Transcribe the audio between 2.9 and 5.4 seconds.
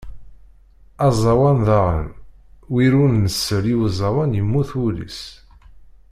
ur nsell i uẓawan yemmut wul-is.